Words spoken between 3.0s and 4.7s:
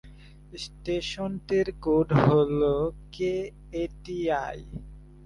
কেএটিআই।